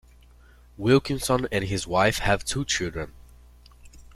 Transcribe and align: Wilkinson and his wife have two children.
Wilkinson 0.79 1.47
and 1.51 1.65
his 1.65 1.85
wife 1.85 2.17
have 2.17 2.43
two 2.43 2.65
children. 2.65 3.13